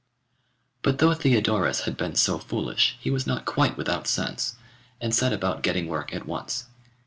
[0.81, 4.55] But though Theodorus had been so foolish he was not quite without sense,
[4.99, 6.65] and set about getting work at once.